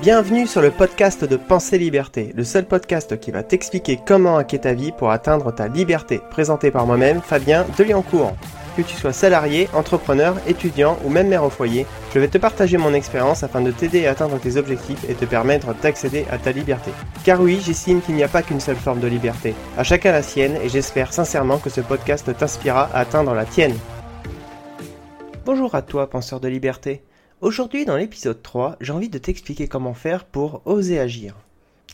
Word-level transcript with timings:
Bienvenue 0.00 0.46
sur 0.46 0.62
le 0.62 0.70
podcast 0.70 1.26
de 1.26 1.36
Pensée 1.36 1.76
Liberté, 1.76 2.32
le 2.34 2.42
seul 2.42 2.64
podcast 2.64 3.20
qui 3.20 3.30
va 3.30 3.42
t'expliquer 3.42 4.00
comment 4.06 4.38
hacker 4.38 4.62
ta 4.62 4.72
vie 4.72 4.92
pour 4.92 5.10
atteindre 5.10 5.54
ta 5.54 5.68
liberté, 5.68 6.22
présenté 6.30 6.70
par 6.70 6.86
moi-même, 6.86 7.20
Fabien 7.20 7.66
Deliancourt. 7.76 8.34
Que 8.78 8.80
tu 8.80 8.96
sois 8.96 9.12
salarié, 9.12 9.68
entrepreneur, 9.74 10.36
étudiant 10.48 10.98
ou 11.04 11.10
même 11.10 11.28
mère 11.28 11.44
au 11.44 11.50
foyer, 11.50 11.84
je 12.14 12.18
vais 12.18 12.28
te 12.28 12.38
partager 12.38 12.78
mon 12.78 12.94
expérience 12.94 13.42
afin 13.42 13.60
de 13.60 13.72
t'aider 13.72 14.06
à 14.06 14.12
atteindre 14.12 14.40
tes 14.40 14.56
objectifs 14.56 15.04
et 15.06 15.12
te 15.12 15.26
permettre 15.26 15.74
d'accéder 15.74 16.24
à 16.30 16.38
ta 16.38 16.52
liberté. 16.52 16.92
Car 17.22 17.38
oui, 17.42 17.60
j'estime 17.62 18.00
qu'il 18.00 18.14
n'y 18.14 18.24
a 18.24 18.28
pas 18.28 18.40
qu'une 18.40 18.60
seule 18.60 18.76
forme 18.76 19.00
de 19.00 19.06
liberté. 19.06 19.54
À 19.76 19.84
chacun 19.84 20.12
la 20.12 20.22
sienne 20.22 20.56
et 20.64 20.70
j'espère 20.70 21.12
sincèrement 21.12 21.58
que 21.58 21.68
ce 21.68 21.82
podcast 21.82 22.34
t'inspirera 22.38 22.88
à 22.94 23.00
atteindre 23.00 23.34
la 23.34 23.44
tienne. 23.44 23.76
Bonjour 25.44 25.74
à 25.74 25.82
toi, 25.82 26.08
penseur 26.08 26.40
de 26.40 26.48
liberté. 26.48 27.02
Aujourd'hui, 27.42 27.86
dans 27.86 27.96
l'épisode 27.96 28.42
3, 28.42 28.76
j'ai 28.82 28.92
envie 28.92 29.08
de 29.08 29.16
t'expliquer 29.16 29.66
comment 29.66 29.94
faire 29.94 30.26
pour 30.26 30.60
oser 30.66 31.00
agir. 31.00 31.34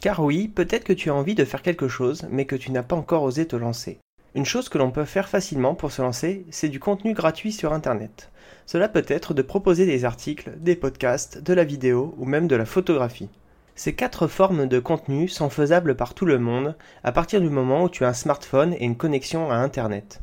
Car 0.00 0.18
oui, 0.24 0.48
peut-être 0.48 0.82
que 0.82 0.92
tu 0.92 1.08
as 1.08 1.14
envie 1.14 1.36
de 1.36 1.44
faire 1.44 1.62
quelque 1.62 1.86
chose, 1.86 2.26
mais 2.32 2.46
que 2.46 2.56
tu 2.56 2.72
n'as 2.72 2.82
pas 2.82 2.96
encore 2.96 3.22
osé 3.22 3.46
te 3.46 3.54
lancer. 3.54 4.00
Une 4.34 4.44
chose 4.44 4.68
que 4.68 4.76
l'on 4.76 4.90
peut 4.90 5.04
faire 5.04 5.28
facilement 5.28 5.76
pour 5.76 5.92
se 5.92 6.02
lancer, 6.02 6.44
c'est 6.50 6.68
du 6.68 6.80
contenu 6.80 7.14
gratuit 7.14 7.52
sur 7.52 7.72
Internet. 7.72 8.32
Cela 8.66 8.88
peut 8.88 9.04
être 9.06 9.34
de 9.34 9.42
proposer 9.42 9.86
des 9.86 10.04
articles, 10.04 10.50
des 10.58 10.74
podcasts, 10.74 11.40
de 11.40 11.54
la 11.54 11.62
vidéo 11.62 12.16
ou 12.18 12.24
même 12.24 12.48
de 12.48 12.56
la 12.56 12.66
photographie. 12.66 13.30
Ces 13.76 13.94
quatre 13.94 14.26
formes 14.26 14.66
de 14.66 14.80
contenu 14.80 15.28
sont 15.28 15.48
faisables 15.48 15.94
par 15.94 16.14
tout 16.14 16.26
le 16.26 16.40
monde 16.40 16.74
à 17.04 17.12
partir 17.12 17.40
du 17.40 17.50
moment 17.50 17.84
où 17.84 17.88
tu 17.88 18.04
as 18.04 18.08
un 18.08 18.14
smartphone 18.14 18.74
et 18.74 18.84
une 18.84 18.96
connexion 18.96 19.52
à 19.52 19.54
Internet. 19.54 20.22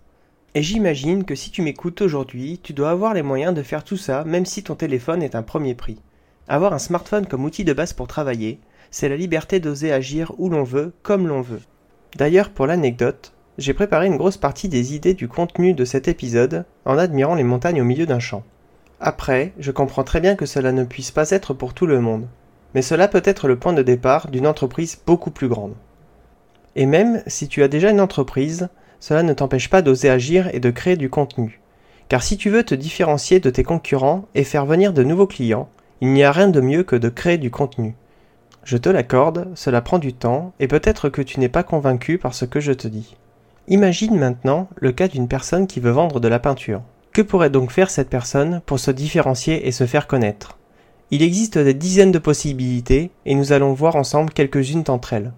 Et 0.55 0.62
j'imagine 0.62 1.23
que 1.23 1.34
si 1.34 1.49
tu 1.49 1.63
m'écoutes 1.63 2.02
aujourd'hui, 2.02 2.59
tu 2.62 2.73
dois 2.73 2.91
avoir 2.91 3.16
les 3.16 3.23
moyens 3.23 3.55
de 3.55 3.63
faire 3.63 3.84
tout 3.84 3.98
ça 3.98 4.23
même 4.23 4.45
si 4.45 4.62
ton 4.62 4.76
téléphone 4.76 5.23
est 5.23 5.34
un 5.34 5.41
premier 5.41 5.73
prix. 5.73 5.99
Avoir 6.48 6.73
un 6.73 6.79
smartphone 6.79 7.26
comme 7.26 7.43
outil 7.43 7.63
de 7.63 7.73
base 7.73 7.93
pour 7.93 8.07
travailler, 8.07 8.59
c'est 8.91 9.09
la 9.09 9.17
liberté 9.17 9.59
d'oser 9.59 9.91
agir 9.91 10.32
où 10.37 10.49
l'on 10.49 10.63
veut, 10.63 10.93
comme 11.01 11.27
l'on 11.27 11.41
veut. 11.41 11.62
D'ailleurs, 12.18 12.51
pour 12.51 12.68
l'anecdote, 12.68 13.34
j'ai 13.57 13.73
préparé 13.73 14.05
une 14.05 14.18
grosse 14.18 14.37
partie 14.37 14.70
des 14.70 14.93
idées 14.93 15.15
du 15.15 15.27
contenu 15.27 15.73
de 15.73 15.85
cet 15.85 16.07
épisode 16.07 16.65
en 16.85 16.99
admirant 16.99 17.34
les 17.34 17.43
montagnes 17.43 17.82
au 17.82 17.85
milieu 17.85 18.05
d'un 18.05 18.20
champ. 18.20 18.43
Après, 18.99 19.54
je 19.57 19.71
comprends 19.71 20.04
très 20.04 20.21
bien 20.21 20.35
que 20.35 20.45
cela 20.45 20.71
ne 20.71 20.84
puisse 20.84 21.12
pas 21.12 21.32
être 21.32 21.55
pour 21.55 21.73
tout 21.73 21.88
le 21.88 21.99
monde, 21.99 22.27
mais 22.76 22.84
cela 22.84 23.07
peut 23.07 23.23
être 23.26 23.48
le 23.48 23.57
point 23.57 23.73
de 23.73 23.82
départ 23.82 24.29
d'une 24.29 24.48
entreprise 24.48 25.01
beaucoup 25.05 25.32
plus 25.32 25.48
grande. 25.48 25.73
Et 26.76 26.85
même 26.85 27.23
si 27.26 27.48
tu 27.48 27.63
as 27.63 27.67
déjà 27.67 27.90
une 27.90 28.01
entreprise, 28.01 28.70
cela 29.04 29.21
ne 29.21 29.34
t'empêche 29.34 29.70
pas 29.70 29.82
d'oser 29.82 30.09
agir 30.09 30.49
et 30.55 30.62
de 30.62 30.71
créer 30.71 30.96
du 30.96 31.09
contenu. 31.09 31.59
Car 32.07 32.23
si 32.23 32.37
tu 32.37 32.49
veux 32.49 32.63
te 32.63 32.73
différencier 32.73 33.41
de 33.41 33.49
tes 33.49 33.65
concurrents 33.65 34.29
et 34.34 34.45
faire 34.45 34.65
venir 34.65 34.93
de 34.93 35.04
nouveaux 35.04 35.27
clients, 35.27 35.68
il 35.99 36.13
n'y 36.13 36.23
a 36.23 36.32
rien 36.32 36.48
de 36.48 36.62
mieux 36.62 36.84
que 36.84 36.95
de 36.95 37.10
créer 37.10 37.37
du 37.37 37.51
contenu. 37.51 37.95
Je 38.63 38.77
te 38.77 38.87
l'accorde, 38.87 39.49
cela 39.55 39.82
prend 39.82 39.99
du 39.99 40.13
temps 40.13 40.54
et 40.62 40.70
peut-être 40.70 41.10
que 41.10 41.21
tu 41.21 41.41
n'es 41.41 41.49
pas 41.49 41.63
convaincu 41.63 42.18
par 42.18 42.34
ce 42.34 42.45
que 42.45 42.62
je 42.62 42.71
te 42.71 42.87
dis. 42.87 43.18
Imagine 43.68 44.18
maintenant 44.18 44.70
le 44.77 44.93
cas 44.93 45.10
d'une 45.10 45.27
personne 45.27 45.67
qui 45.67 45.82
veut 45.82 45.91
vendre 45.91 46.21
de 46.21 46.29
la 46.29 46.40
peinture. 46.40 46.82
Que 47.12 47.21
pourrait 47.21 47.49
donc 47.49 47.71
faire 47.71 47.90
cette 47.90 48.10
personne 48.10 48.62
pour 48.65 48.79
se 48.79 48.91
différencier 48.91 49.67
et 49.67 49.73
se 49.73 49.85
faire 49.85 50.07
connaître? 50.07 50.57
Il 51.12 51.23
existe 51.23 51.57
des 51.57 51.73
dizaines 51.73 52.13
de 52.13 52.20
possibilités 52.20 53.12
et 53.26 53.35
nous 53.35 53.51
allons 53.51 53.73
voir 53.73 53.98
ensemble 53.98 54.32
quelques-unes 54.32 54.84
d'entre 54.84 55.12
elles. 55.12 55.34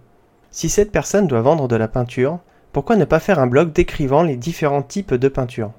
Si 0.51 0.69
cette 0.69 0.91
personne 0.91 1.25
doit 1.25 1.41
vendre 1.41 1.67
de 1.67 1.75
la 1.75 1.87
peinture, 1.87 2.37
pourquoi 2.75 2.97
ne 2.97 3.05
pas 3.05 3.21
faire 3.21 3.39
un 3.39 3.47
blog 3.47 3.71
décrivant 3.71 4.21
les 4.21 4.35
différents 4.35 4.81
types 4.81 5.13
de 5.13 5.29
peinture 5.29 5.71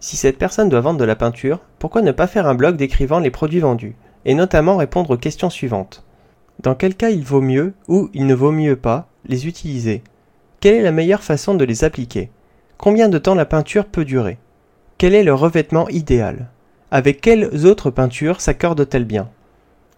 Si 0.00 0.16
cette 0.16 0.38
personne 0.38 0.70
doit 0.70 0.80
vendre 0.80 0.98
de 0.98 1.04
la 1.04 1.14
peinture, 1.14 1.60
pourquoi 1.78 2.00
ne 2.00 2.10
pas 2.10 2.26
faire 2.26 2.46
un 2.46 2.54
blog 2.54 2.76
décrivant 2.76 3.18
les 3.18 3.30
produits 3.30 3.60
vendus, 3.60 3.96
et 4.24 4.32
notamment 4.32 4.78
répondre 4.78 5.10
aux 5.10 5.18
questions 5.18 5.50
suivantes. 5.50 6.06
Dans 6.62 6.74
quel 6.74 6.94
cas 6.94 7.10
il 7.10 7.22
vaut 7.22 7.42
mieux, 7.42 7.74
ou 7.86 8.08
il 8.14 8.26
ne 8.26 8.34
vaut 8.34 8.50
mieux 8.50 8.76
pas, 8.76 9.08
les 9.26 9.46
utiliser? 9.46 10.02
Quelle 10.60 10.76
est 10.76 10.82
la 10.82 10.90
meilleure 10.90 11.22
façon 11.22 11.52
de 11.54 11.66
les 11.66 11.84
appliquer? 11.84 12.30
Combien 12.78 13.10
de 13.10 13.18
temps 13.18 13.34
la 13.34 13.44
peinture 13.44 13.84
peut 13.84 14.06
durer? 14.06 14.38
Quel 14.96 15.14
est 15.14 15.24
le 15.24 15.34
revêtement 15.34 15.86
idéal? 15.90 16.48
Avec 16.90 17.20
quelles 17.20 17.66
autres 17.66 17.90
peintures 17.90 18.40
s'accorde-t-elle 18.40 19.04
bien? 19.04 19.28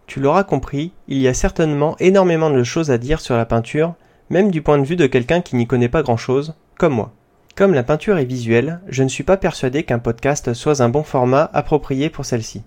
Tu 0.09 0.19
l'auras 0.19 0.43
compris, 0.43 0.95
il 1.07 1.19
y 1.19 1.29
a 1.29 1.33
certainement 1.33 1.95
énormément 2.01 2.51
de 2.51 2.65
choses 2.65 2.91
à 2.91 2.99
dire 2.99 3.21
sur 3.21 3.37
la 3.37 3.47
peinture, 3.47 3.95
même 4.35 4.51
du 4.51 4.63
point 4.63 4.79
de 4.79 4.85
vue 4.85 4.97
de 4.97 5.07
quelqu'un 5.07 5.43
qui 5.43 5.55
n'y 5.55 5.69
connaît 5.69 5.89
pas 5.89 6.03
grand-chose, 6.03 6.55
comme 6.77 6.93
moi. 6.93 7.13
Comme 7.55 7.73
la 7.73 7.85
peinture 7.85 8.19
est 8.19 8.25
visuelle, 8.25 8.81
je 8.89 9.05
ne 9.05 9.09
suis 9.09 9.23
pas 9.23 9.37
persuadé 9.37 9.85
qu'un 9.85 10.01
podcast 10.01 10.55
soit 10.55 10.81
un 10.81 10.89
bon 10.89 11.05
format 11.05 11.49
approprié 11.53 12.11
pour 12.11 12.25
celle-ci. 12.25 12.65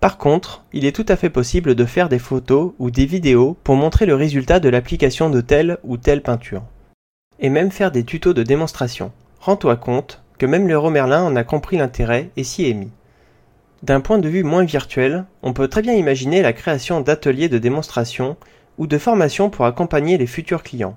Par 0.00 0.18
contre, 0.18 0.62
il 0.74 0.84
est 0.84 0.94
tout 0.94 1.06
à 1.08 1.16
fait 1.16 1.30
possible 1.30 1.74
de 1.74 1.84
faire 1.86 2.10
des 2.10 2.18
photos 2.18 2.72
ou 2.78 2.90
des 2.90 3.06
vidéos 3.06 3.56
pour 3.64 3.76
montrer 3.76 4.04
le 4.04 4.14
résultat 4.14 4.60
de 4.60 4.68
l'application 4.68 5.30
de 5.30 5.40
telle 5.40 5.78
ou 5.84 5.96
telle 5.96 6.20
peinture. 6.20 6.64
Et 7.38 7.48
même 7.48 7.70
faire 7.70 7.92
des 7.92 8.04
tutos 8.04 8.34
de 8.34 8.42
démonstration. 8.42 9.10
Rends-toi 9.40 9.76
compte 9.76 10.22
que 10.36 10.44
même 10.44 10.68
le 10.68 10.90
Merlin 10.90 11.22
en 11.22 11.34
a 11.34 11.44
compris 11.44 11.78
l'intérêt 11.78 12.28
et 12.36 12.44
s'y 12.44 12.68
est 12.68 12.74
mis. 12.74 12.92
D'un 13.82 14.02
point 14.02 14.18
de 14.18 14.28
vue 14.28 14.44
moins 14.44 14.64
virtuel, 14.64 15.24
on 15.42 15.54
peut 15.54 15.68
très 15.68 15.80
bien 15.80 15.94
imaginer 15.94 16.42
la 16.42 16.52
création 16.52 17.00
d'ateliers 17.00 17.48
de 17.48 17.56
démonstration 17.56 18.36
ou 18.80 18.86
de 18.86 18.98
formation 18.98 19.50
pour 19.50 19.66
accompagner 19.66 20.16
les 20.16 20.26
futurs 20.26 20.62
clients. 20.62 20.96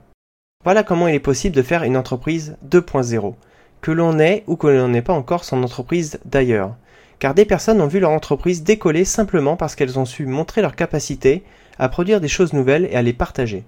Voilà 0.64 0.84
comment 0.84 1.10
il 1.10 1.16
est 1.16 1.20
possible 1.20 1.54
de 1.54 1.62
faire 1.62 1.84
une 1.84 1.98
entreprise 1.98 2.56
2.0, 2.66 3.36
que 3.82 3.92
l'on 3.92 4.20
ait 4.20 4.46
ou 4.48 4.56
que 4.56 4.68
l'on 4.68 4.88
n'ait 4.88 5.02
pas 5.02 5.14
encore 5.14 5.44
son 5.44 5.62
entreprise 5.62 6.18
d'ailleurs. 6.24 6.78
Car 7.20 7.34
des 7.34 7.44
personnes 7.44 7.82
ont 7.82 7.88
vu 7.88 8.00
leur 8.00 8.12
entreprise 8.12 8.64
décoller 8.64 9.04
simplement 9.04 9.58
parce 9.58 9.76
qu'elles 9.76 10.00
ont 10.00 10.06
su 10.06 10.26
montrer 10.26 10.62
leur 10.62 10.78
capacité 10.78 11.44
à 11.78 11.90
produire 11.90 12.22
des 12.22 12.30
choses 12.30 12.54
nouvelles 12.54 12.86
et 12.90 12.96
à 12.96 13.02
les 13.02 13.12
partager. 13.12 13.66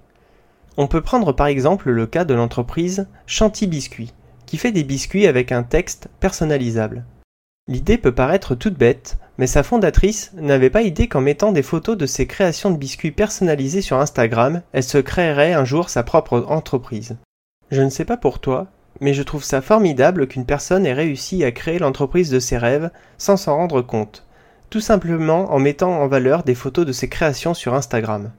On 0.78 0.86
peut 0.86 1.02
prendre 1.02 1.32
par 1.34 1.48
exemple 1.48 1.90
le 1.90 2.06
cas 2.06 2.24
de 2.24 2.32
l'entreprise 2.32 3.08
Chanty 3.26 3.66
Biscuit, 3.66 4.14
qui 4.46 4.56
fait 4.56 4.72
des 4.72 4.84
biscuits 4.84 5.26
avec 5.26 5.52
un 5.52 5.62
texte 5.62 6.08
personnalisable. 6.20 7.04
L'idée 7.68 7.98
peut 7.98 8.14
paraître 8.14 8.54
toute 8.54 8.78
bête, 8.78 9.18
mais 9.38 9.46
sa 9.46 9.62
fondatrice 9.62 10.32
n'avait 10.34 10.70
pas 10.70 10.82
idée 10.82 11.08
qu'en 11.08 11.20
mettant 11.20 11.52
des 11.52 11.62
photos 11.62 11.96
de 11.96 12.06
ses 12.06 12.26
créations 12.26 12.70
de 12.70 12.78
biscuits 12.78 13.10
personnalisées 13.10 13.82
sur 13.82 13.98
Instagram, 13.98 14.62
elle 14.72 14.82
se 14.82 14.98
créerait 14.98 15.52
un 15.52 15.64
jour 15.64 15.90
sa 15.90 16.02
propre 16.02 16.44
entreprise. 16.48 17.16
Je 17.70 17.82
ne 17.82 17.90
sais 17.90 18.04
pas 18.04 18.16
pour 18.16 18.38
toi, 18.38 18.68
mais 19.00 19.12
je 19.12 19.22
trouve 19.22 19.44
ça 19.44 19.60
formidable 19.60 20.26
qu'une 20.26 20.46
personne 20.46 20.86
ait 20.86 20.94
réussi 20.94 21.44
à 21.44 21.52
créer 21.52 21.78
l'entreprise 21.78 22.30
de 22.30 22.40
ses 22.40 22.58
rêves 22.58 22.90
sans 23.18 23.36
s'en 23.36 23.56
rendre 23.56 23.82
compte, 23.82 24.24
tout 24.70 24.80
simplement 24.80 25.52
en 25.52 25.58
mettant 25.58 26.00
en 26.00 26.06
valeur 26.06 26.42
des 26.42 26.54
photos 26.54 26.86
de 26.86 26.92
ses 26.92 27.08
créations 27.08 27.54
sur 27.54 27.74
Instagram. 27.74 28.32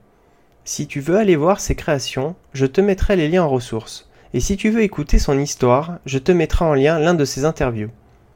Si 0.64 0.86
tu 0.86 1.00
veux 1.00 1.16
aller 1.16 1.36
voir 1.36 1.60
ses 1.60 1.74
créations, 1.74 2.34
je 2.52 2.66
te 2.66 2.80
mettrai 2.80 3.16
les 3.16 3.28
liens 3.28 3.44
en 3.44 3.48
ressources, 3.48 4.08
et 4.34 4.40
si 4.40 4.56
tu 4.56 4.70
veux 4.70 4.82
écouter 4.82 5.18
son 5.18 5.38
histoire, 5.38 5.98
je 6.04 6.18
te 6.18 6.32
mettrai 6.32 6.64
en 6.64 6.74
lien 6.74 6.98
l'un 6.98 7.14
de 7.14 7.24
ses 7.24 7.44
interviews. 7.44 7.90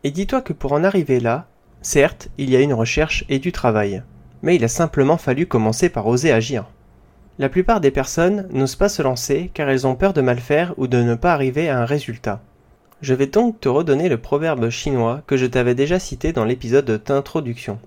Et 0.04 0.10
dis-toi 0.10 0.40
que 0.40 0.52
pour 0.52 0.72
en 0.72 0.84
arriver 0.84 1.20
là, 1.20 1.46
certes, 1.82 2.28
il 2.38 2.48
y 2.48 2.56
a 2.56 2.60
une 2.60 2.74
recherche 2.74 3.24
et 3.28 3.38
du 3.38 3.52
travail, 3.52 4.02
mais 4.42 4.56
il 4.56 4.64
a 4.64 4.68
simplement 4.68 5.18
fallu 5.18 5.46
commencer 5.46 5.88
par 5.88 6.06
oser 6.06 6.32
agir. 6.32 6.64
La 7.38 7.48
plupart 7.48 7.80
des 7.80 7.90
personnes 7.90 8.48
n'osent 8.52 8.76
pas 8.76 8.88
se 8.88 9.02
lancer 9.02 9.50
car 9.54 9.68
elles 9.68 9.86
ont 9.86 9.94
peur 9.94 10.12
de 10.12 10.20
mal 10.20 10.38
faire 10.38 10.74
ou 10.76 10.86
de 10.86 11.02
ne 11.02 11.14
pas 11.14 11.32
arriver 11.32 11.68
à 11.68 11.80
un 11.80 11.84
résultat. 11.84 12.40
Je 13.00 13.14
vais 13.14 13.26
donc 13.26 13.58
te 13.60 13.68
redonner 13.68 14.08
le 14.08 14.18
proverbe 14.18 14.70
chinois 14.70 15.22
que 15.26 15.36
je 15.36 15.46
t'avais 15.46 15.74
déjà 15.74 15.98
cité 15.98 16.32
dans 16.32 16.44
l'épisode 16.44 17.02
d'introduction. 17.04 17.78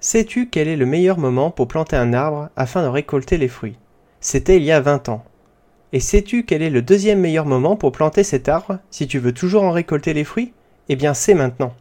Sais-tu 0.00 0.48
quel 0.48 0.68
est 0.68 0.76
le 0.76 0.86
meilleur 0.86 1.18
moment 1.18 1.50
pour 1.50 1.68
planter 1.68 1.96
un 1.96 2.12
arbre 2.12 2.50
afin 2.56 2.82
de 2.82 2.88
récolter 2.88 3.38
les 3.38 3.48
fruits? 3.48 3.76
C'était 4.20 4.56
il 4.56 4.64
y 4.64 4.72
a 4.72 4.80
20 4.80 5.08
ans. 5.08 5.24
Et 5.92 6.00
sais-tu 6.00 6.44
quel 6.44 6.62
est 6.62 6.70
le 6.70 6.82
deuxième 6.82 7.20
meilleur 7.20 7.46
moment 7.46 7.76
pour 7.76 7.92
planter 7.92 8.22
cet 8.22 8.48
arbre 8.48 8.78
si 8.90 9.06
tu 9.06 9.18
veux 9.18 9.32
toujours 9.32 9.62
en 9.62 9.70
récolter 9.70 10.12
les 10.14 10.24
fruits? 10.24 10.52
Eh 10.88 10.96
bien 10.96 11.14
c'est 11.14 11.34
maintenant. 11.34 11.74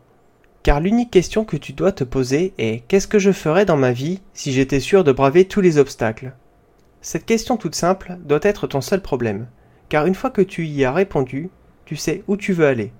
Car 0.61 0.81
l'unique 0.81 1.11
question 1.11 1.45
que 1.45 1.55
tu 1.55 1.71
dois 1.71 1.93
te 1.93 2.03
poser 2.03 2.53
est 2.57 2.83
qu'est-ce 2.87 3.07
que 3.07 3.19
je 3.19 3.31
ferais 3.31 3.65
dans 3.65 3.77
ma 3.77 3.93
vie 3.93 4.19
si 4.33 4.51
j'étais 4.51 4.81
sûr 4.81 5.05
de 5.05 5.13
braver 5.13 5.45
tous 5.45 5.61
les 5.61 5.77
obstacles? 5.77 6.33
Cette 7.01 7.25
question 7.25 7.55
toute 7.55 7.75
simple 7.75 8.17
doit 8.25 8.41
être 8.43 8.67
ton 8.67 8.81
seul 8.81 9.01
problème, 9.01 9.47
car 9.87 10.05
une 10.05 10.15
fois 10.15 10.31
que 10.31 10.41
tu 10.41 10.65
y 10.65 10.83
as 10.83 10.91
répondu, 10.91 11.49
tu 11.85 11.95
sais 11.95 12.23
où 12.27 12.35
tu 12.35 12.51
veux 12.51 12.67
aller. 12.67 12.91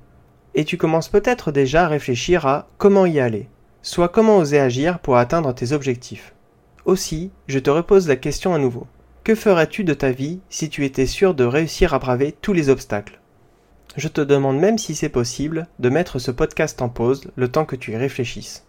Et 0.56 0.64
tu 0.64 0.78
commences 0.78 1.10
peut-être 1.10 1.52
déjà 1.52 1.84
à 1.84 1.90
réfléchir 1.90 2.46
à 2.46 2.70
comment 2.78 3.06
y 3.06 3.20
aller, 3.20 3.50
soit 3.82 4.08
comment 4.08 4.38
oser 4.38 4.60
agir 4.60 5.00
pour 5.00 5.18
atteindre 5.18 5.54
tes 5.54 5.74
objectifs. 5.74 6.34
Aussi, 6.86 7.30
je 7.48 7.60
te 7.60 7.70
repose 7.70 8.08
la 8.08 8.16
question 8.16 8.54
à 8.54 8.58
nouveau. 8.58 8.88
Que 9.26 9.36
ferais-tu 9.36 9.84
de 9.84 9.94
ta 9.94 10.12
vie 10.12 10.40
si 10.50 10.70
tu 10.70 10.86
étais 10.86 11.06
sûr 11.06 11.36
de 11.36 11.44
réussir 11.44 11.94
à 11.94 12.00
braver 12.00 12.32
tous 12.32 12.54
les 12.54 12.70
obstacles? 12.70 13.19
Je 13.96 14.08
te 14.08 14.22
demande 14.22 14.60
même 14.60 14.78
si 14.78 14.96
c'est 14.96 15.10
possible 15.10 15.68
de 15.80 15.90
mettre 15.90 16.20
ce 16.20 16.32
podcast 16.32 16.82
en 16.82 16.90
pause 16.90 17.30
le 17.36 17.48
temps 17.48 17.66
que 17.66 17.76
tu 17.76 17.92
y 17.92 17.98
réfléchisses. 17.98 18.66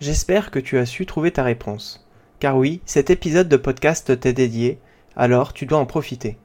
J'espère 0.00 0.50
que 0.50 0.58
tu 0.58 0.78
as 0.78 0.86
su 0.86 1.06
trouver 1.06 1.30
ta 1.30 1.42
réponse. 1.42 2.06
Car 2.38 2.56
oui, 2.56 2.80
cet 2.84 3.08
épisode 3.08 3.48
de 3.48 3.56
podcast 3.56 4.20
t'est 4.20 4.32
dédié, 4.34 4.78
alors 5.16 5.54
tu 5.54 5.64
dois 5.64 5.78
en 5.78 5.86
profiter. 5.86 6.36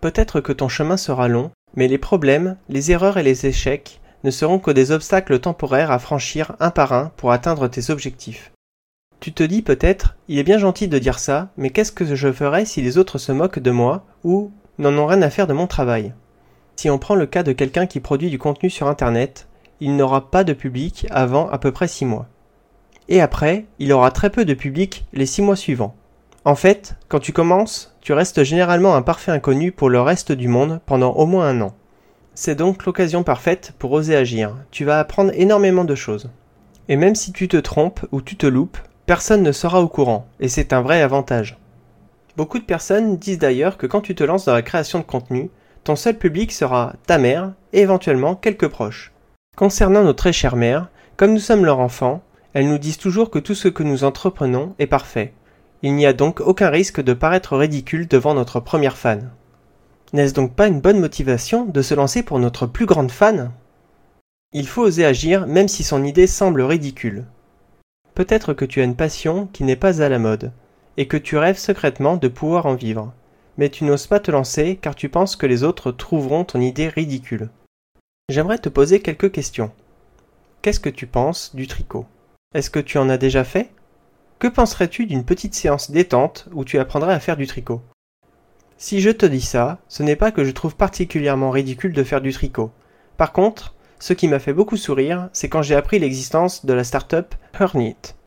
Peut-être 0.00 0.40
que 0.40 0.52
ton 0.52 0.68
chemin 0.68 0.96
sera 0.96 1.26
long, 1.26 1.50
mais 1.74 1.88
les 1.88 1.98
problèmes, 1.98 2.56
les 2.68 2.92
erreurs 2.92 3.18
et 3.18 3.24
les 3.24 3.46
échecs 3.46 4.00
ne 4.22 4.30
seront 4.30 4.58
que 4.58 4.70
des 4.70 4.92
obstacles 4.92 5.40
temporaires 5.40 5.90
à 5.90 5.98
franchir 5.98 6.54
un 6.60 6.70
par 6.70 6.92
un 6.92 7.10
pour 7.16 7.32
atteindre 7.32 7.68
tes 7.68 7.90
objectifs. 7.90 8.52
Tu 9.18 9.32
te 9.32 9.42
dis 9.42 9.62
peut-être, 9.62 10.16
il 10.28 10.38
est 10.38 10.44
bien 10.44 10.58
gentil 10.58 10.86
de 10.86 10.98
dire 10.98 11.18
ça, 11.18 11.48
mais 11.56 11.70
qu'est-ce 11.70 11.92
que 11.92 12.14
je 12.14 12.32
ferais 12.32 12.64
si 12.64 12.82
les 12.82 12.98
autres 12.98 13.18
se 13.18 13.32
moquent 13.32 13.58
de 13.58 13.70
moi 13.70 14.06
ou 14.22 14.52
n'en 14.78 14.96
ont 14.98 15.06
rien 15.06 15.22
à 15.22 15.30
faire 15.30 15.46
de 15.46 15.52
mon 15.52 15.66
travail? 15.66 16.12
Si 16.76 16.90
on 16.90 16.98
prend 16.98 17.14
le 17.14 17.26
cas 17.26 17.42
de 17.42 17.52
quelqu'un 17.52 17.86
qui 17.86 18.00
produit 18.00 18.30
du 18.30 18.38
contenu 18.38 18.70
sur 18.70 18.88
Internet, 18.88 19.48
il 19.80 19.96
n'aura 19.96 20.30
pas 20.30 20.44
de 20.44 20.52
public 20.52 21.06
avant 21.10 21.48
à 21.48 21.58
peu 21.58 21.72
près 21.72 21.88
6 21.88 22.04
mois. 22.04 22.26
Et 23.08 23.20
après, 23.20 23.66
il 23.78 23.92
aura 23.92 24.10
très 24.10 24.30
peu 24.30 24.44
de 24.44 24.54
public 24.54 25.06
les 25.12 25.26
6 25.26 25.42
mois 25.42 25.56
suivants. 25.56 25.94
En 26.44 26.54
fait, 26.54 26.96
quand 27.08 27.20
tu 27.20 27.32
commences, 27.32 27.96
tu 28.00 28.12
restes 28.12 28.44
généralement 28.44 28.94
un 28.94 29.02
parfait 29.02 29.32
inconnu 29.32 29.72
pour 29.72 29.88
le 29.88 30.00
reste 30.00 30.32
du 30.32 30.48
monde 30.48 30.80
pendant 30.84 31.12
au 31.12 31.26
moins 31.26 31.48
un 31.48 31.60
an. 31.62 31.74
C'est 32.34 32.54
donc 32.54 32.84
l'occasion 32.84 33.22
parfaite 33.22 33.72
pour 33.78 33.92
oser 33.92 34.16
agir. 34.16 34.56
Tu 34.70 34.84
vas 34.84 34.98
apprendre 34.98 35.30
énormément 35.34 35.84
de 35.84 35.94
choses. 35.94 36.30
Et 36.88 36.96
même 36.96 37.14
si 37.14 37.32
tu 37.32 37.48
te 37.48 37.56
trompes 37.56 38.04
ou 38.12 38.20
tu 38.20 38.36
te 38.36 38.46
loupes, 38.46 38.78
personne 39.06 39.42
ne 39.42 39.52
sera 39.52 39.80
au 39.80 39.88
courant, 39.88 40.26
et 40.40 40.48
c'est 40.48 40.72
un 40.72 40.82
vrai 40.82 41.00
avantage. 41.00 41.56
Beaucoup 42.36 42.58
de 42.58 42.64
personnes 42.64 43.16
disent 43.16 43.38
d'ailleurs 43.38 43.78
que 43.78 43.86
quand 43.86 44.00
tu 44.00 44.14
te 44.14 44.24
lances 44.24 44.46
dans 44.46 44.54
la 44.54 44.62
création 44.62 44.98
de 44.98 45.04
contenu, 45.04 45.50
ton 45.84 45.96
seul 45.96 46.16
public 46.16 46.50
sera 46.50 46.94
ta 47.06 47.18
mère 47.18 47.52
et 47.72 47.80
éventuellement 47.82 48.34
quelques 48.34 48.68
proches. 48.68 49.12
Concernant 49.56 50.02
nos 50.02 50.14
très 50.14 50.32
chères 50.32 50.56
mères, 50.56 50.88
comme 51.16 51.32
nous 51.32 51.38
sommes 51.38 51.64
leurs 51.64 51.78
enfants, 51.78 52.22
elles 52.54 52.68
nous 52.68 52.78
disent 52.78 52.98
toujours 52.98 53.30
que 53.30 53.38
tout 53.38 53.54
ce 53.54 53.68
que 53.68 53.82
nous 53.82 54.02
entreprenons 54.02 54.74
est 54.78 54.86
parfait. 54.86 55.34
Il 55.82 55.94
n'y 55.94 56.06
a 56.06 56.14
donc 56.14 56.40
aucun 56.40 56.70
risque 56.70 57.02
de 57.02 57.12
paraître 57.12 57.56
ridicule 57.56 58.08
devant 58.08 58.32
notre 58.32 58.58
première 58.58 58.96
fan. 58.96 59.30
N'est-ce 60.14 60.32
donc 60.34 60.54
pas 60.54 60.68
une 60.68 60.80
bonne 60.80 61.00
motivation 61.00 61.66
de 61.66 61.82
se 61.82 61.94
lancer 61.94 62.22
pour 62.22 62.38
notre 62.38 62.66
plus 62.66 62.86
grande 62.86 63.10
fan? 63.10 63.52
Il 64.52 64.66
faut 64.66 64.82
oser 64.82 65.04
agir 65.04 65.46
même 65.46 65.68
si 65.68 65.82
son 65.82 66.04
idée 66.04 66.26
semble 66.26 66.62
ridicule. 66.62 67.26
Peut-être 68.14 68.54
que 68.54 68.64
tu 68.64 68.80
as 68.80 68.84
une 68.84 68.96
passion 68.96 69.48
qui 69.52 69.64
n'est 69.64 69.76
pas 69.76 70.00
à 70.00 70.08
la 70.08 70.20
mode, 70.20 70.52
et 70.96 71.08
que 71.08 71.16
tu 71.16 71.36
rêves 71.36 71.58
secrètement 71.58 72.16
de 72.16 72.28
pouvoir 72.28 72.66
en 72.66 72.74
vivre, 72.74 73.12
mais 73.56 73.68
tu 73.68 73.84
n'oses 73.84 74.06
pas 74.06 74.20
te 74.20 74.30
lancer 74.30 74.78
car 74.80 74.94
tu 74.94 75.08
penses 75.08 75.36
que 75.36 75.46
les 75.46 75.62
autres 75.62 75.92
trouveront 75.92 76.44
ton 76.44 76.60
idée 76.60 76.88
ridicule. 76.88 77.50
J'aimerais 78.28 78.58
te 78.58 78.68
poser 78.68 79.00
quelques 79.00 79.32
questions. 79.32 79.70
Qu'est-ce 80.62 80.80
que 80.80 80.88
tu 80.88 81.06
penses 81.06 81.54
du 81.54 81.66
tricot? 81.66 82.06
Est-ce 82.54 82.70
que 82.70 82.80
tu 82.80 82.98
en 82.98 83.08
as 83.10 83.18
déjà 83.18 83.44
fait? 83.44 83.70
Que 84.38 84.48
penserais-tu 84.48 85.06
d'une 85.06 85.24
petite 85.24 85.54
séance 85.54 85.90
détente 85.90 86.48
où 86.52 86.64
tu 86.64 86.78
apprendrais 86.78 87.14
à 87.14 87.20
faire 87.20 87.36
du 87.36 87.46
tricot? 87.46 87.82
Si 88.76 89.00
je 89.00 89.10
te 89.10 89.26
dis 89.26 89.40
ça, 89.40 89.78
ce 89.88 90.02
n'est 90.02 90.16
pas 90.16 90.32
que 90.32 90.44
je 90.44 90.50
trouve 90.50 90.76
particulièrement 90.76 91.50
ridicule 91.50 91.92
de 91.92 92.02
faire 92.02 92.20
du 92.20 92.32
tricot. 92.32 92.70
Par 93.16 93.32
contre, 93.32 93.74
ce 93.98 94.12
qui 94.12 94.28
m'a 94.28 94.38
fait 94.38 94.52
beaucoup 94.52 94.76
sourire, 94.76 95.28
c'est 95.32 95.48
quand 95.48 95.62
j'ai 95.62 95.76
appris 95.76 95.98
l'existence 95.98 96.66
de 96.66 96.72
la 96.72 96.84
start-up. 96.84 97.34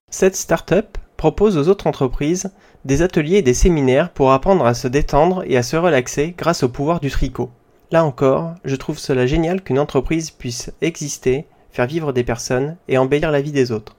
Cette 0.09 0.35
start-up 0.35 0.97
propose 1.17 1.57
aux 1.57 1.67
autres 1.67 1.87
entreprises 1.87 2.51
des 2.85 3.01
ateliers 3.01 3.37
et 3.37 3.41
des 3.41 3.53
séminaires 3.53 4.11
pour 4.11 4.31
apprendre 4.31 4.65
à 4.65 4.73
se 4.73 4.87
détendre 4.87 5.43
et 5.45 5.57
à 5.57 5.63
se 5.63 5.75
relaxer 5.75 6.33
grâce 6.37 6.63
au 6.63 6.69
pouvoir 6.69 6.99
du 6.99 7.09
tricot. 7.09 7.49
Là 7.91 8.05
encore, 8.05 8.53
je 8.63 8.75
trouve 8.75 8.99
cela 8.99 9.25
génial 9.25 9.61
qu'une 9.61 9.79
entreprise 9.79 10.31
puisse 10.31 10.71
exister, 10.81 11.45
faire 11.71 11.87
vivre 11.87 12.13
des 12.13 12.23
personnes 12.23 12.77
et 12.87 12.97
embellir 12.97 13.31
la 13.31 13.41
vie 13.41 13.51
des 13.51 13.71
autres. 13.71 13.95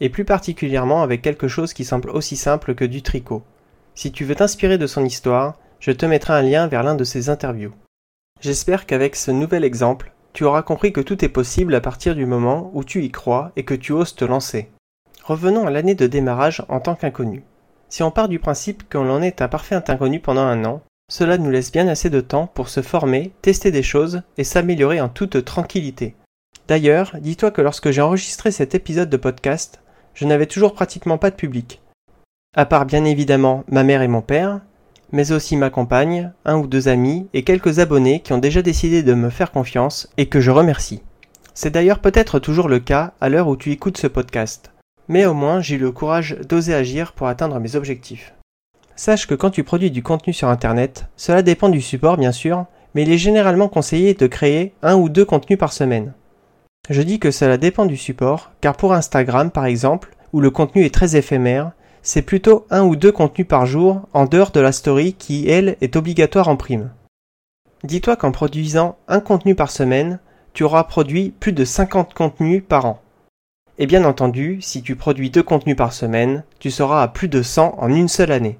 Et 0.00 0.08
plus 0.08 0.24
particulièrement 0.24 1.02
avec 1.02 1.22
quelque 1.22 1.48
chose 1.48 1.72
qui 1.72 1.84
semble 1.84 2.10
aussi 2.10 2.36
simple 2.36 2.74
que 2.74 2.84
du 2.84 3.02
tricot. 3.02 3.42
Si 3.94 4.10
tu 4.10 4.24
veux 4.24 4.34
t'inspirer 4.34 4.78
de 4.78 4.86
son 4.86 5.04
histoire, 5.04 5.58
je 5.80 5.92
te 5.92 6.06
mettrai 6.06 6.32
un 6.32 6.42
lien 6.42 6.66
vers 6.66 6.82
l'un 6.82 6.94
de 6.94 7.04
ses 7.04 7.28
interviews. 7.28 7.74
J'espère 8.40 8.86
qu'avec 8.86 9.14
ce 9.14 9.30
nouvel 9.30 9.64
exemple, 9.64 10.12
tu 10.32 10.44
auras 10.44 10.62
compris 10.62 10.92
que 10.92 11.00
tout 11.00 11.24
est 11.24 11.28
possible 11.28 11.74
à 11.74 11.80
partir 11.80 12.14
du 12.14 12.26
moment 12.26 12.70
où 12.74 12.84
tu 12.84 13.04
y 13.04 13.10
crois 13.10 13.52
et 13.56 13.64
que 13.64 13.74
tu 13.74 13.92
oses 13.92 14.14
te 14.14 14.24
lancer. 14.24 14.70
Revenons 15.24 15.66
à 15.66 15.70
l'année 15.70 15.94
de 15.94 16.06
démarrage 16.06 16.64
en 16.68 16.80
tant 16.80 16.96
qu'inconnu. 16.96 17.44
Si 17.88 18.02
on 18.02 18.10
part 18.10 18.28
du 18.28 18.38
principe 18.38 18.88
que 18.88 18.98
l'on 18.98 19.22
est 19.22 19.40
un 19.40 19.48
parfait 19.48 19.76
inconnu 19.76 20.18
pendant 20.18 20.42
un 20.42 20.64
an, 20.64 20.82
cela 21.08 21.38
nous 21.38 21.50
laisse 21.50 21.70
bien 21.70 21.86
assez 21.88 22.10
de 22.10 22.20
temps 22.20 22.46
pour 22.46 22.68
se 22.68 22.82
former, 22.82 23.32
tester 23.42 23.70
des 23.70 23.82
choses 23.82 24.22
et 24.36 24.44
s'améliorer 24.44 25.00
en 25.00 25.08
toute 25.08 25.44
tranquillité. 25.44 26.16
D'ailleurs, 26.66 27.16
dis-toi 27.20 27.50
que 27.50 27.60
lorsque 27.60 27.90
j'ai 27.90 28.00
enregistré 28.00 28.50
cet 28.50 28.74
épisode 28.74 29.10
de 29.10 29.16
podcast, 29.16 29.80
je 30.14 30.24
n'avais 30.24 30.46
toujours 30.46 30.74
pratiquement 30.74 31.18
pas 31.18 31.30
de 31.30 31.36
public. 31.36 31.80
À 32.56 32.66
part 32.66 32.86
bien 32.86 33.04
évidemment 33.04 33.64
ma 33.68 33.84
mère 33.84 34.02
et 34.02 34.08
mon 34.08 34.22
père, 34.22 34.60
mais 35.12 35.30
aussi 35.30 35.56
ma 35.56 35.70
compagne, 35.70 36.32
un 36.44 36.56
ou 36.56 36.66
deux 36.66 36.88
amis 36.88 37.28
et 37.32 37.44
quelques 37.44 37.78
abonnés 37.78 38.20
qui 38.20 38.32
ont 38.32 38.38
déjà 38.38 38.62
décidé 38.62 39.02
de 39.02 39.14
me 39.14 39.30
faire 39.30 39.52
confiance 39.52 40.08
et 40.16 40.26
que 40.26 40.40
je 40.40 40.50
remercie. 40.50 41.02
C'est 41.54 41.70
d'ailleurs 41.70 42.00
peut-être 42.00 42.38
toujours 42.38 42.68
le 42.68 42.80
cas 42.80 43.12
à 43.20 43.28
l'heure 43.28 43.48
où 43.48 43.56
tu 43.56 43.70
écoutes 43.70 43.98
ce 43.98 44.06
podcast. 44.06 44.72
Mais 45.08 45.26
au 45.26 45.34
moins 45.34 45.60
j'ai 45.60 45.76
eu 45.76 45.78
le 45.78 45.92
courage 45.92 46.36
d'oser 46.48 46.74
agir 46.74 47.12
pour 47.12 47.28
atteindre 47.28 47.58
mes 47.60 47.76
objectifs. 47.76 48.34
Sache 48.96 49.26
que 49.26 49.34
quand 49.34 49.50
tu 49.50 49.64
produis 49.64 49.90
du 49.90 50.02
contenu 50.02 50.32
sur 50.32 50.48
Internet, 50.48 51.06
cela 51.16 51.42
dépend 51.42 51.68
du 51.68 51.80
support 51.80 52.16
bien 52.16 52.32
sûr, 52.32 52.66
mais 52.94 53.02
il 53.02 53.12
est 53.12 53.18
généralement 53.18 53.68
conseillé 53.68 54.14
de 54.14 54.26
créer 54.26 54.74
un 54.82 54.96
ou 54.96 55.08
deux 55.08 55.24
contenus 55.24 55.58
par 55.58 55.72
semaine. 55.72 56.12
Je 56.90 57.02
dis 57.02 57.18
que 57.18 57.30
cela 57.30 57.58
dépend 57.58 57.86
du 57.86 57.96
support, 57.96 58.52
car 58.60 58.76
pour 58.76 58.92
Instagram 58.92 59.50
par 59.50 59.66
exemple, 59.66 60.14
où 60.32 60.40
le 60.40 60.50
contenu 60.50 60.84
est 60.84 60.94
très 60.94 61.16
éphémère, 61.16 61.72
c'est 62.02 62.22
plutôt 62.22 62.66
un 62.70 62.82
ou 62.82 62.96
deux 62.96 63.12
contenus 63.12 63.46
par 63.46 63.66
jour 63.66 64.02
en 64.12 64.24
dehors 64.24 64.50
de 64.50 64.60
la 64.60 64.72
story 64.72 65.14
qui, 65.14 65.48
elle, 65.48 65.76
est 65.80 65.96
obligatoire 65.96 66.48
en 66.48 66.56
prime. 66.56 66.90
Dis-toi 67.84 68.16
qu'en 68.16 68.32
produisant 68.32 68.96
un 69.08 69.20
contenu 69.20 69.54
par 69.54 69.70
semaine, 69.70 70.18
tu 70.52 70.64
auras 70.64 70.84
produit 70.84 71.30
plus 71.30 71.52
de 71.52 71.64
50 71.64 72.14
contenus 72.14 72.62
par 72.68 72.86
an. 72.86 73.01
Et 73.82 73.86
bien 73.86 74.04
entendu, 74.04 74.58
si 74.60 74.80
tu 74.80 74.94
produis 74.94 75.30
deux 75.30 75.42
contenus 75.42 75.74
par 75.74 75.92
semaine, 75.92 76.44
tu 76.60 76.70
seras 76.70 77.02
à 77.02 77.08
plus 77.08 77.26
de 77.26 77.42
100 77.42 77.74
en 77.78 77.88
une 77.92 78.06
seule 78.06 78.30
année. 78.30 78.56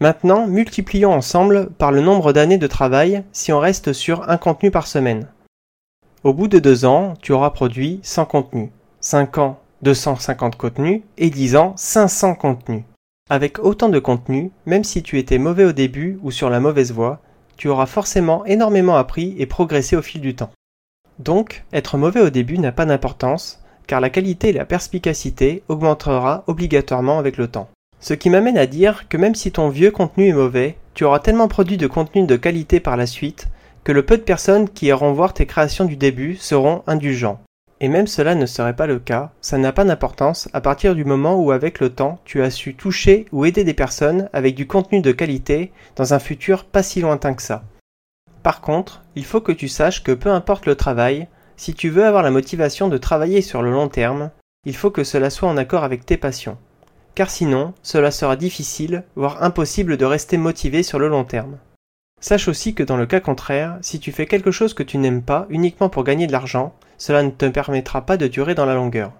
Maintenant, 0.00 0.48
multiplions 0.48 1.12
ensemble 1.12 1.70
par 1.78 1.92
le 1.92 2.00
nombre 2.00 2.32
d'années 2.32 2.58
de 2.58 2.66
travail 2.66 3.22
si 3.30 3.52
on 3.52 3.60
reste 3.60 3.92
sur 3.92 4.28
un 4.28 4.36
contenu 4.36 4.72
par 4.72 4.88
semaine. 4.88 5.28
Au 6.24 6.32
bout 6.32 6.48
de 6.48 6.58
deux 6.58 6.86
ans, 6.86 7.14
tu 7.22 7.30
auras 7.30 7.50
produit 7.50 8.00
100 8.02 8.24
contenus. 8.24 8.70
5 8.98 9.38
ans, 9.38 9.60
250 9.82 10.56
contenus 10.56 11.02
et 11.18 11.30
10 11.30 11.54
ans, 11.54 11.74
500 11.76 12.34
contenus. 12.34 12.82
Avec 13.30 13.60
autant 13.60 13.90
de 13.90 14.00
contenus, 14.00 14.50
même 14.66 14.82
si 14.82 15.04
tu 15.04 15.20
étais 15.20 15.38
mauvais 15.38 15.66
au 15.66 15.72
début 15.72 16.18
ou 16.24 16.32
sur 16.32 16.50
la 16.50 16.58
mauvaise 16.58 16.90
voie, 16.90 17.20
tu 17.56 17.68
auras 17.68 17.86
forcément 17.86 18.44
énormément 18.44 18.96
appris 18.96 19.36
et 19.38 19.46
progressé 19.46 19.94
au 19.94 20.02
fil 20.02 20.20
du 20.20 20.34
temps. 20.34 20.50
Donc, 21.20 21.64
être 21.72 21.96
mauvais 21.96 22.22
au 22.22 22.30
début 22.30 22.58
n'a 22.58 22.72
pas 22.72 22.86
d'importance, 22.86 23.60
car 23.86 24.00
la 24.00 24.10
qualité 24.10 24.50
et 24.50 24.52
la 24.52 24.64
perspicacité 24.64 25.62
augmentera 25.68 26.44
obligatoirement 26.46 27.18
avec 27.18 27.36
le 27.36 27.48
temps. 27.48 27.68
Ce 28.00 28.14
qui 28.14 28.30
m'amène 28.30 28.58
à 28.58 28.66
dire 28.66 29.08
que 29.08 29.16
même 29.16 29.34
si 29.34 29.50
ton 29.50 29.68
vieux 29.68 29.90
contenu 29.90 30.28
est 30.28 30.34
mauvais, 30.34 30.76
tu 30.94 31.04
auras 31.04 31.20
tellement 31.20 31.48
produit 31.48 31.76
de 31.76 31.86
contenu 31.86 32.26
de 32.26 32.36
qualité 32.36 32.80
par 32.80 32.96
la 32.96 33.06
suite 33.06 33.48
que 33.82 33.92
le 33.92 34.04
peu 34.04 34.16
de 34.16 34.22
personnes 34.22 34.68
qui 34.68 34.86
iront 34.86 35.12
voir 35.12 35.34
tes 35.34 35.46
créations 35.46 35.84
du 35.84 35.96
début 35.96 36.36
seront 36.36 36.82
indulgents. 36.86 37.40
Et 37.80 37.88
même 37.88 38.06
cela 38.06 38.34
ne 38.34 38.46
serait 38.46 38.76
pas 38.76 38.86
le 38.86 38.98
cas, 38.98 39.32
ça 39.40 39.58
n'a 39.58 39.72
pas 39.72 39.84
d'importance 39.84 40.48
à 40.52 40.60
partir 40.60 40.94
du 40.94 41.04
moment 41.04 41.34
où 41.36 41.50
avec 41.50 41.80
le 41.80 41.90
temps 41.90 42.20
tu 42.24 42.42
as 42.42 42.50
su 42.50 42.74
toucher 42.74 43.26
ou 43.32 43.44
aider 43.44 43.64
des 43.64 43.74
personnes 43.74 44.28
avec 44.32 44.54
du 44.54 44.66
contenu 44.66 45.00
de 45.00 45.12
qualité 45.12 45.72
dans 45.96 46.14
un 46.14 46.18
futur 46.18 46.64
pas 46.64 46.82
si 46.82 47.00
lointain 47.00 47.34
que 47.34 47.42
ça. 47.42 47.64
Par 48.42 48.60
contre, 48.60 49.02
il 49.16 49.24
faut 49.24 49.40
que 49.40 49.52
tu 49.52 49.68
saches 49.68 50.02
que 50.02 50.12
peu 50.12 50.30
importe 50.30 50.66
le 50.66 50.76
travail, 50.76 51.28
si 51.56 51.74
tu 51.74 51.90
veux 51.90 52.04
avoir 52.04 52.22
la 52.22 52.30
motivation 52.30 52.88
de 52.88 52.98
travailler 52.98 53.42
sur 53.42 53.62
le 53.62 53.70
long 53.70 53.88
terme, 53.88 54.30
il 54.64 54.76
faut 54.76 54.90
que 54.90 55.04
cela 55.04 55.30
soit 55.30 55.48
en 55.48 55.56
accord 55.56 55.84
avec 55.84 56.06
tes 56.06 56.16
passions 56.16 56.58
car 57.14 57.30
sinon 57.30 57.74
cela 57.82 58.10
sera 58.10 58.36
difficile, 58.36 59.04
voire 59.16 59.42
impossible 59.42 59.96
de 59.96 60.04
rester 60.04 60.36
motivé 60.36 60.82
sur 60.82 60.98
le 60.98 61.08
long 61.08 61.24
terme. 61.24 61.58
Sache 62.20 62.48
aussi 62.48 62.74
que 62.74 62.82
dans 62.82 62.96
le 62.96 63.06
cas 63.06 63.20
contraire, 63.20 63.78
si 63.82 64.00
tu 64.00 64.10
fais 64.10 64.26
quelque 64.26 64.50
chose 64.50 64.74
que 64.74 64.82
tu 64.82 64.98
n'aimes 64.98 65.22
pas 65.22 65.46
uniquement 65.50 65.88
pour 65.88 66.04
gagner 66.04 66.26
de 66.26 66.32
l'argent, 66.32 66.74
cela 66.96 67.22
ne 67.22 67.30
te 67.30 67.46
permettra 67.46 68.06
pas 68.06 68.16
de 68.16 68.26
durer 68.26 68.54
dans 68.54 68.66
la 68.66 68.74
longueur. 68.74 69.12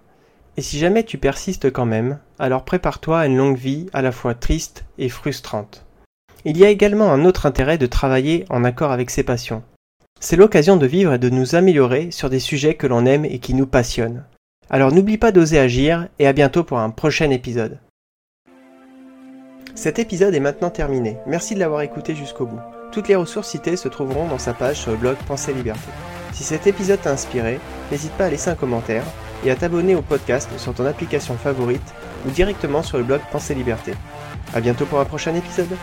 Et 0.57 0.63
si 0.63 0.79
jamais 0.79 1.05
tu 1.05 1.19
persistes 1.19 1.71
quand 1.71 1.85
même, 1.85 2.19
alors 2.39 2.65
prépare-toi 2.65 3.21
à 3.21 3.27
une 3.27 3.37
longue 3.37 3.59
vie 3.59 3.87
à 3.93 4.03
la 4.03 4.13
fois 4.13 4.35
triste 4.35 4.85
et 4.99 5.09
frustrante. 5.09 5.85
Il 6.45 6.57
y 6.57 6.65
a 6.65 6.71
également 6.71 7.13
un 7.13 7.25
autre 7.25 7.47
intérêt 7.47 7.79
de 7.79 7.87
travailler 7.87 8.45
en 8.51 8.65
accord 8.65 8.93
avec 8.93 9.11
ses 9.11 9.23
passions. 9.23 9.63
C'est 10.25 10.37
l'occasion 10.37 10.79
de 10.79 10.87
vivre 10.87 11.13
et 11.13 11.19
de 11.19 11.29
nous 11.29 11.55
améliorer 11.55 12.11
sur 12.11 12.31
des 12.31 12.39
sujets 12.39 12.77
que 12.77 12.87
l'on 12.87 13.05
aime 13.05 13.27
et 13.27 13.41
qui 13.41 13.53
nous 13.53 13.67
passionnent. 13.67 14.25
Alors 14.71 14.91
n'oublie 14.91 15.19
pas 15.19 15.33
d'oser 15.33 15.59
agir 15.59 16.09
et 16.19 16.27
à 16.27 16.33
bientôt 16.33 16.65
pour 16.65 16.79
un 16.79 16.89
prochain 16.89 17.29
épisode. 17.29 17.79
Cet 19.75 19.99
épisode 19.99 20.35
est 20.35 20.41
maintenant 20.41 20.71
terminé. 20.71 21.19
Merci 21.27 21.55
de 21.55 21.61
l'avoir 21.61 21.83
écouté 21.83 22.15
jusqu'au 22.15 22.47
bout. 22.47 22.61
Toutes 22.91 23.09
les 23.09 23.17
ressources 23.17 23.51
citées 23.51 23.77
se 23.77 23.89
trouveront 23.89 24.27
dans 24.27 24.39
sa 24.39 24.55
page 24.55 24.81
sur 24.81 24.93
le 24.93 24.97
blog 24.97 25.17
Pensée 25.27 25.53
Liberté. 25.53 25.91
Si 26.33 26.43
cet 26.43 26.67
épisode 26.67 27.03
t'a 27.03 27.13
inspiré, 27.13 27.61
n'hésite 27.93 28.13
pas 28.13 28.25
à 28.25 28.31
laisser 28.31 28.49
un 28.49 28.55
commentaire 28.55 29.05
et 29.45 29.51
à 29.51 29.57
t'abonner 29.57 29.95
au 29.95 30.01
podcast 30.01 30.49
sur 30.57 30.73
ton 30.73 30.87
application 30.87 31.35
favorite 31.35 31.95
ou 32.27 32.31
directement 32.31 32.83
sur 32.83 32.97
le 32.97 33.05
blog 33.05 33.21
Pensée 33.31 33.55
Liberté. 33.55 33.93
A 34.55 34.63
bientôt 34.63 34.87
pour 34.87 35.01
un 35.01 35.05
prochain 35.05 35.35
épisode. 35.35 35.77